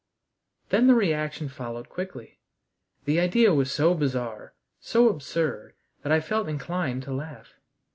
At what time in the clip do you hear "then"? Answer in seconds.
0.69-0.87